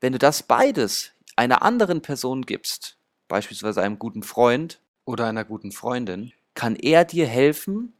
Wenn 0.00 0.12
du 0.12 0.18
das 0.18 0.42
beides 0.42 1.12
einer 1.36 1.62
anderen 1.62 2.02
Person 2.02 2.42
gibst, 2.42 2.96
beispielsweise 3.32 3.80
einem 3.80 3.98
guten 3.98 4.22
Freund 4.22 4.78
oder 5.06 5.26
einer 5.26 5.46
guten 5.46 5.72
Freundin, 5.72 6.32
kann 6.52 6.76
er 6.76 7.06
dir 7.06 7.26
helfen 7.26 7.94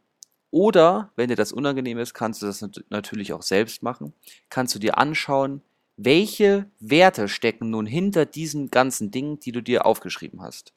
oder, 0.51 1.11
wenn 1.15 1.29
dir 1.29 1.35
das 1.35 1.51
unangenehm 1.51 1.97
ist, 1.97 2.13
kannst 2.13 2.43
du 2.43 2.45
das 2.45 2.63
natürlich 2.91 3.33
auch 3.33 3.41
selbst 3.41 3.81
machen, 3.81 4.13
kannst 4.51 4.75
du 4.75 4.79
dir 4.79 4.99
anschauen, 4.99 5.63
welche 5.97 6.69
Werte 6.79 7.27
stecken 7.27 7.71
nun 7.71 7.87
hinter 7.87 8.27
diesen 8.27 8.69
ganzen 8.69 9.09
Dingen, 9.09 9.39
die 9.39 9.51
du 9.51 9.63
dir 9.63 9.87
aufgeschrieben 9.87 10.43
hast. 10.43 10.71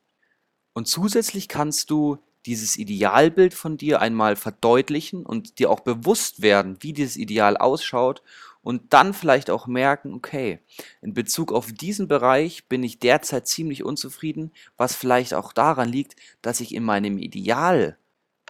Und 0.72 0.88
zusätzlich 0.88 1.48
kannst 1.48 1.90
du 1.90 2.16
dieses 2.46 2.78
Idealbild 2.78 3.52
von 3.52 3.76
dir 3.76 4.00
einmal 4.00 4.36
verdeutlichen 4.36 5.26
und 5.26 5.58
dir 5.58 5.70
auch 5.70 5.80
bewusst 5.80 6.40
werden, 6.40 6.78
wie 6.80 6.94
dieses 6.94 7.18
Ideal 7.18 7.58
ausschaut 7.58 8.22
und 8.66 8.92
dann 8.92 9.14
vielleicht 9.14 9.48
auch 9.48 9.68
merken, 9.68 10.12
okay, 10.12 10.58
in 11.00 11.14
Bezug 11.14 11.52
auf 11.52 11.70
diesen 11.70 12.08
Bereich 12.08 12.66
bin 12.66 12.82
ich 12.82 12.98
derzeit 12.98 13.46
ziemlich 13.46 13.84
unzufrieden, 13.84 14.50
was 14.76 14.96
vielleicht 14.96 15.34
auch 15.34 15.52
daran 15.52 15.88
liegt, 15.88 16.16
dass 16.42 16.58
ich 16.58 16.74
in 16.74 16.82
meinem 16.82 17.16
Ideal 17.16 17.96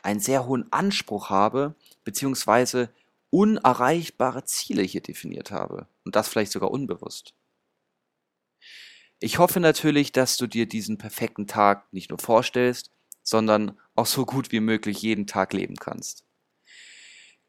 einen 0.02 0.20
sehr 0.20 0.46
hohen 0.46 0.72
Anspruch 0.72 1.28
habe, 1.28 1.74
beziehungsweise 2.02 2.88
unerreichbare 3.28 4.44
Ziele 4.44 4.80
hier 4.80 5.02
definiert 5.02 5.50
habe. 5.50 5.86
Und 6.06 6.16
das 6.16 6.28
vielleicht 6.28 6.52
sogar 6.52 6.70
unbewusst. 6.70 7.34
Ich 9.20 9.38
hoffe 9.38 9.60
natürlich, 9.60 10.12
dass 10.12 10.38
du 10.38 10.46
dir 10.46 10.66
diesen 10.66 10.96
perfekten 10.96 11.46
Tag 11.46 11.92
nicht 11.92 12.08
nur 12.08 12.20
vorstellst, 12.20 12.90
sondern 13.22 13.78
auch 13.94 14.06
so 14.06 14.24
gut 14.24 14.50
wie 14.50 14.60
möglich 14.60 15.02
jeden 15.02 15.26
Tag 15.26 15.52
leben 15.52 15.76
kannst. 15.76 16.25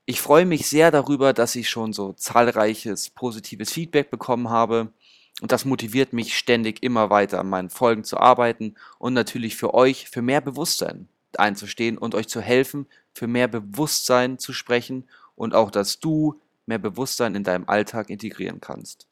Ich 0.10 0.22
freue 0.22 0.46
mich 0.46 0.70
sehr 0.70 0.90
darüber, 0.90 1.34
dass 1.34 1.54
ich 1.58 1.70
schon 1.70 1.92
so 1.92 2.14
zahlreiches 2.14 3.10
positives 3.10 3.74
Feedback 3.74 4.10
bekommen 4.10 4.50
habe. 4.50 4.94
Und 5.42 5.52
das 5.52 5.66
motiviert 5.66 6.14
mich 6.14 6.38
ständig 6.38 6.82
immer 6.82 7.10
weiter 7.10 7.42
an 7.42 7.50
meinen 7.50 7.70
Folgen 7.70 8.06
zu 8.06 8.16
arbeiten 8.16 8.76
und 9.00 9.14
natürlich 9.14 9.58
für 9.58 9.74
euch 9.74 10.10
für 10.10 10.22
mehr 10.22 10.40
Bewusstsein 10.40 11.10
einzustehen 11.38 11.98
und 11.98 12.16
euch 12.16 12.30
zu 12.30 12.40
helfen, 12.40 12.88
für 13.14 13.28
mehr 13.28 13.50
Bewusstsein 13.50 14.40
zu 14.40 14.54
sprechen 14.54 15.10
und 15.36 15.54
auch, 15.54 15.72
dass 15.72 16.00
du 16.00 16.40
mehr 16.68 16.80
Bewusstsein 16.80 17.36
in 17.36 17.44
deinem 17.44 17.68
Alltag 17.68 18.10
integrieren 18.10 18.62
kannst. 18.62 19.08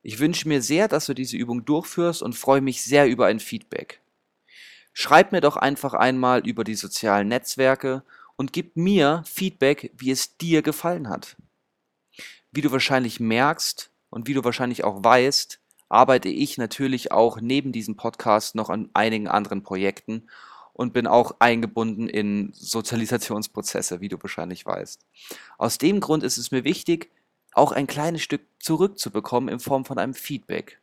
Ich 0.00 0.20
wünsche 0.20 0.48
mir 0.48 0.62
sehr, 0.62 0.88
dass 0.88 1.04
du 1.04 1.12
diese 1.12 1.36
Übung 1.36 1.66
durchführst 1.66 2.22
und 2.22 2.34
freue 2.34 2.62
mich 2.62 2.82
sehr 2.82 3.06
über 3.08 3.26
ein 3.26 3.40
Feedback. 3.40 4.00
Schreib 4.94 5.32
mir 5.32 5.42
doch 5.42 5.56
einfach 5.56 5.92
einmal 5.92 6.46
über 6.48 6.64
die 6.64 6.76
sozialen 6.76 7.28
Netzwerke 7.28 8.04
und 8.36 8.52
gib 8.52 8.76
mir 8.76 9.22
Feedback, 9.26 9.92
wie 9.96 10.10
es 10.10 10.36
dir 10.36 10.62
gefallen 10.62 11.08
hat. 11.08 11.36
Wie 12.52 12.60
du 12.60 12.72
wahrscheinlich 12.72 13.20
merkst 13.20 13.90
und 14.10 14.28
wie 14.28 14.34
du 14.34 14.44
wahrscheinlich 14.44 14.84
auch 14.84 15.02
weißt, 15.02 15.60
arbeite 15.88 16.28
ich 16.28 16.58
natürlich 16.58 17.12
auch 17.12 17.40
neben 17.40 17.72
diesem 17.72 17.96
Podcast 17.96 18.54
noch 18.54 18.70
an 18.70 18.90
einigen 18.94 19.28
anderen 19.28 19.62
Projekten 19.62 20.28
und 20.72 20.92
bin 20.92 21.06
auch 21.06 21.36
eingebunden 21.38 22.08
in 22.08 22.52
Sozialisationsprozesse, 22.52 24.00
wie 24.00 24.08
du 24.08 24.20
wahrscheinlich 24.20 24.66
weißt. 24.66 25.06
Aus 25.56 25.78
dem 25.78 26.00
Grund 26.00 26.24
ist 26.24 26.36
es 26.36 26.50
mir 26.50 26.64
wichtig, 26.64 27.10
auch 27.52 27.70
ein 27.70 27.86
kleines 27.86 28.22
Stück 28.22 28.42
zurückzubekommen 28.58 29.48
in 29.48 29.60
Form 29.60 29.84
von 29.84 29.98
einem 29.98 30.14
Feedback. 30.14 30.80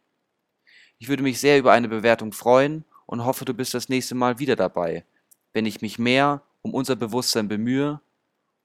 Ich 0.98 1.10
würde 1.10 1.24
mich 1.24 1.40
sehr 1.40 1.60
über 1.60 1.74
eine 1.74 1.90
Bewertung 1.90 2.32
freuen 2.32 2.86
und 3.06 3.26
hoffe, 3.26 3.44
du 3.44 3.54
bist 3.54 3.74
das 3.74 3.90
nächste 3.90 4.16
Mal 4.16 4.40
wieder 4.40 4.56
dabei, 4.56 5.04
wenn 5.52 5.66
ich 5.66 5.82
mich 5.82 6.00
mehr 6.00 6.42
um 6.62 6.74
unser 6.74 6.96
Bewusstsein 6.96 7.48
bemühe 7.48 8.02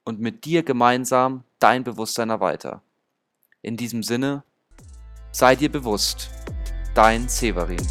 und 0.05 0.21
mit 0.21 0.45
dir 0.45 0.63
gemeinsam 0.63 1.45
dein 1.59 1.85
Bewusstsein 1.85 2.31
erweiter. 2.31 2.83
In 3.63 3.77
diesem 3.77 4.03
Sinne, 4.03 4.45
sei 5.33 5.57
dir 5.57 5.71
bewusst, 5.71 6.31
dein 6.95 7.29
Severin. 7.29 7.85